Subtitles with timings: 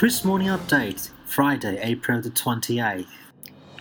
[0.00, 3.04] Chris Morning Update, Friday, April the twenty-eighth.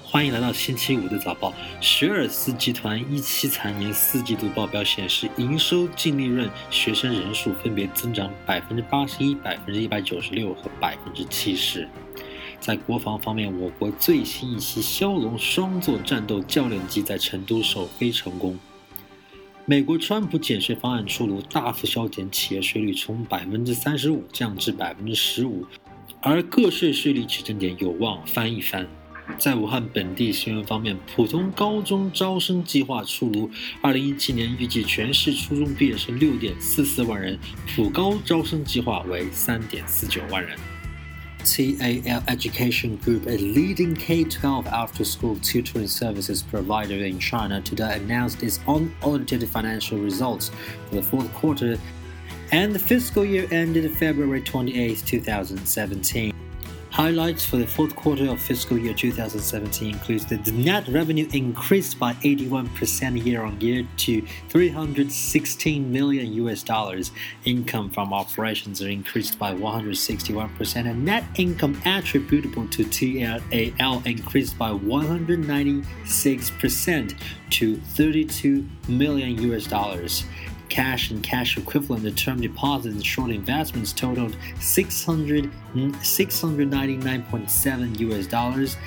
[0.04, 1.54] 欢迎来到星期五的早报。
[1.80, 11.88] 学而思集团一七财年四季度报表显示，营收、净利润、学生人数分别增长百分之八十一、百分之一百九十六和百分之七十。
[12.60, 18.60] 在国防方面，我国最新一期枭龙双座战斗教练机在成都首飞成功。
[19.66, 25.66] 美国川普减税方案出炉，大幅削减企业税率，从百分之三十五降至百分之十五。
[26.22, 28.86] 而个税税率起征点有望翻一番。
[29.38, 33.50] 在武汉本地新闻方面，普通高中招生计划出炉，
[33.82, 37.38] 二零一七年预计全市初中毕业生六点四四万人，
[37.74, 40.58] 普高招生计划为三点四九万人。
[41.46, 49.48] TAL Education Group, a leading K-12 after-school tutoring services provider in China, today announced its unaudited
[49.48, 50.50] financial results
[50.90, 51.78] for the fourth quarter
[52.52, 56.34] and the fiscal year ended February 28, 2017.
[56.92, 62.00] Highlights for the fourth quarter of fiscal year 2017 includes that the net revenue increased
[62.00, 67.12] by 81% year on year to 316 million US dollars.
[67.46, 77.16] Income from operations increased by 161%, and net income attributable to TAL increased by 196%
[77.52, 80.26] to 32 million US dollars.
[80.70, 88.78] Cash and cash equivalent term deposits and short investments totaled 600, mm, 699.7 US dollars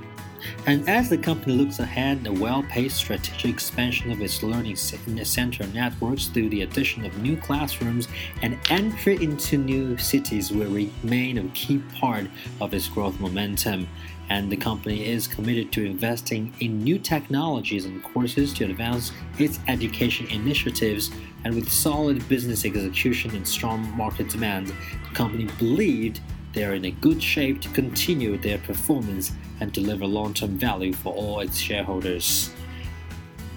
[0.66, 5.66] And as the company looks ahead, the well paced strategic expansion of its learning center
[5.68, 8.08] networks through the addition of new classrooms
[8.42, 12.26] and entry into new cities will remain a key part
[12.60, 13.88] of its growth momentum.
[14.28, 19.60] And the company is committed to investing in new technologies and courses to advance its
[19.68, 21.12] education initiatives.
[21.44, 26.20] And with solid business execution and strong market demand, the company believed
[26.56, 29.30] they are in a good shape to continue their performance
[29.60, 32.50] and deliver long term value for all its shareholders.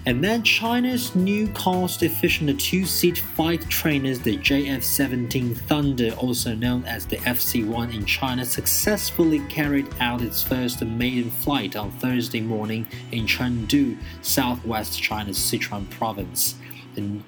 [0.04, 6.54] And then China's new cost efficient two seat fight trainers, the JF 17 Thunder, also
[6.54, 11.90] known as the FC 1 in China, successfully carried out its first maiden flight on
[11.92, 16.56] Thursday morning in Chengdu, southwest China's Sichuan province.
[16.94, 17.22] The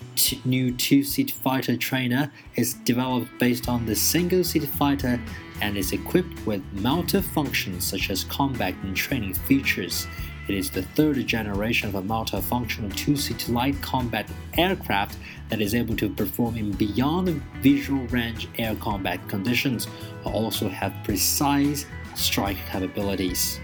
[0.45, 5.21] new two seat fighter trainer is developed based on the single seat fighter
[5.61, 10.09] and is equipped with multi-functions such as combat and training features.
[10.49, 14.29] It is the third generation of a multifunctional two-seat light combat
[14.59, 15.17] aircraft
[15.51, 17.29] that is able to perform in beyond
[17.63, 19.87] visual range air combat conditions,
[20.25, 21.87] but also have precise
[22.17, 23.61] strike capabilities.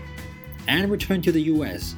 [0.68, 1.96] And return to the US.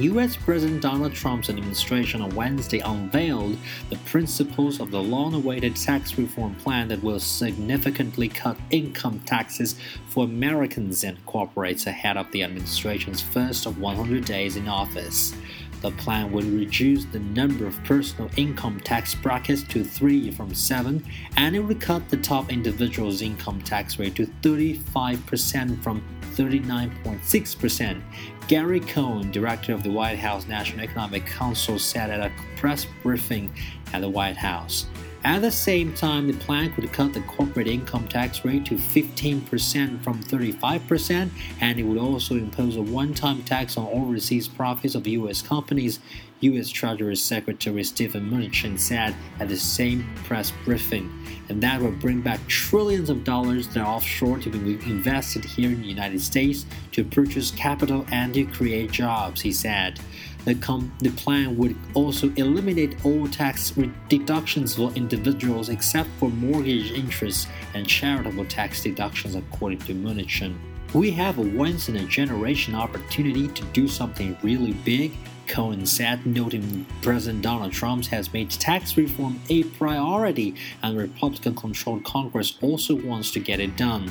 [0.00, 3.58] US President Donald Trump's administration on Wednesday unveiled
[3.90, 9.76] the principles of the long awaited tax reform plan that will significantly cut income taxes
[10.08, 15.34] for Americans and corporates ahead of the administration's first 100 days in office.
[15.82, 21.04] The plan would reduce the number of personal income tax brackets to three from seven,
[21.36, 26.02] and it would cut the top individual's income tax rate to 35% from
[26.36, 28.02] 39.6%.
[28.50, 33.48] Gary Cohn, director of the White House National Economic Council, said at a press briefing
[33.92, 34.86] at the White House.
[35.22, 40.02] At the same time, the plan could cut the corporate income tax rate to 15%
[40.02, 41.30] from 35%,
[41.60, 45.42] and it would also impose a one time tax on overseas profits of U.S.
[45.42, 46.00] companies,
[46.40, 46.70] U.S.
[46.70, 51.12] Treasury Secretary Stephen Mnuchin said at the same press briefing.
[51.50, 55.68] And that will bring back trillions of dollars that are offshore to be invested here
[55.68, 60.00] in the United States to purchase capital and to create jobs, he said.
[60.44, 60.54] The,
[61.00, 63.72] the plan would also eliminate all tax
[64.08, 70.56] deductions for individuals except for mortgage interest and charitable tax deductions, according to Mnuchin.
[70.92, 75.12] We have a once in a generation opportunity to do something really big,
[75.46, 82.04] Cohn said, noting President Donald Trump has made tax reform a priority and Republican controlled
[82.04, 84.10] Congress also wants to get it done.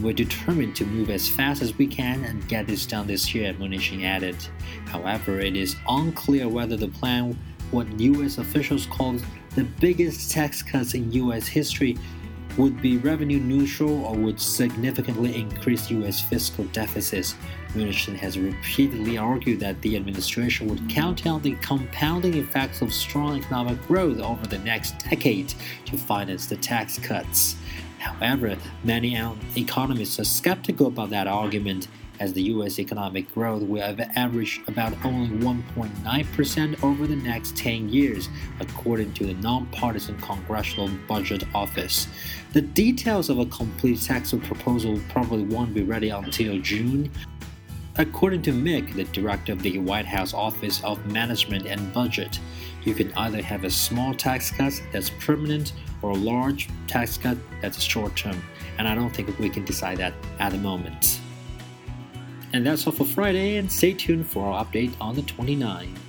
[0.00, 3.54] We're determined to move as fast as we can and get this done this year,
[3.54, 4.36] Mnuchin added.
[4.86, 7.38] However, it is unclear whether the plan,
[7.70, 8.38] what U.S.
[8.38, 9.16] officials call
[9.54, 11.46] the biggest tax cuts in U.S.
[11.46, 11.96] history,
[12.56, 16.20] would be revenue neutral or would significantly increase U.S.
[16.20, 17.34] fiscal deficits.
[17.74, 23.38] Mnuchin has repeatedly argued that the administration would count on the compounding effects of strong
[23.38, 25.52] economic growth over the next decade
[25.86, 27.56] to finance the tax cuts.
[27.98, 29.16] However, many
[29.56, 31.88] economists are skeptical about that argument,
[32.20, 32.78] as the U.S.
[32.78, 38.28] economic growth will have averaged about only 1.9% over the next 10 years,
[38.60, 42.06] according to the nonpartisan Congressional Budget Office.
[42.52, 47.10] The details of a complete tax proposal probably won't be ready until June.
[47.96, 52.40] According to Mick, the director of the White House Office of Management and Budget,
[52.82, 55.72] you can either have a small tax cut that's permanent
[56.02, 58.42] or a large tax cut that's short term,
[58.78, 61.20] and I don't think we can decide that at the moment.
[62.54, 66.03] And that's all for Friday, and stay tuned for our update on the 29th.